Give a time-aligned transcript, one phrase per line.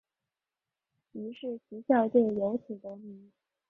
[1.11, 3.31] 于是其校队由此得名。